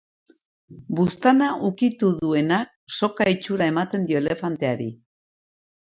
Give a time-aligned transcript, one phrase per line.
[0.99, 4.93] Buztana ukitu duenak, soka itxura ematen dio elefanteari.